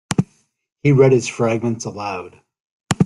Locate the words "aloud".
1.85-2.41